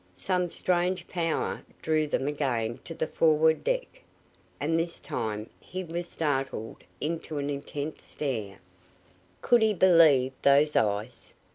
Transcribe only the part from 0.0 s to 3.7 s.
Some strange power drew them again to the forward